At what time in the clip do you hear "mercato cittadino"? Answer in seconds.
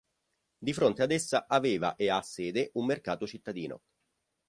2.87-3.83